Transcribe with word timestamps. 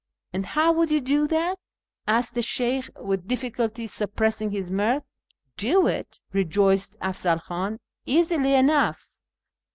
"And 0.33 0.47
how 0.47 0.73
Avould 0.73 0.89
you 0.89 0.99
do 0.99 1.27
that?" 1.27 1.59
asked 2.17 2.33
the 2.33 2.41
Sheykh, 2.41 2.89
with 2.99 3.27
difficulty 3.27 3.85
suppressing 3.85 4.49
his 4.49 4.71
mirth." 4.71 5.03
Do 5.63 5.85
it?" 5.85 6.19
rejoined 6.33 6.89
Afzal 7.03 7.37
Khi'in;" 7.37 7.77
easily 8.07 8.55
enough. 8.55 9.05